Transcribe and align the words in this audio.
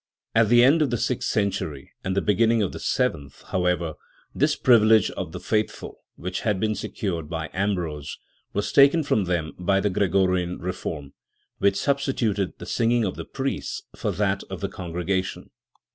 At 0.33 0.49
the 0.49 0.63
end 0.63 0.81
of 0.81 0.89
the 0.89 0.97
sixth 0.97 1.29
century 1.29 1.91
and 2.03 2.17
the 2.17 2.23
beginning 2.23 2.63
of 2.63 2.71
the 2.71 2.79
seventh, 2.79 3.43
however, 3.49 3.93
this 4.33 4.55
privilege 4.55 5.11
of 5.11 5.31
the 5.31 5.39
faithful, 5.39 5.99
which 6.15 6.39
had 6.39 6.59
been 6.59 6.73
secured 6.73 7.29
by 7.29 7.51
Ambrose, 7.53 8.17
was 8.51 8.73
taken 8.73 9.03
from 9.03 9.25
them 9.25 9.51
by 9.59 9.79
the 9.79 9.91
Gregorian 9.91 10.57
reform, 10.57 11.13
which 11.59 11.75
substituted 11.75 12.57
the 12.57 12.65
singing 12.65 13.05
of 13.05 13.15
the 13.15 13.25
priests 13.25 13.83
for 13.95 14.11
that 14.13 14.41
of 14.49 14.59
the 14.61 14.69
congregation. 14.69 15.51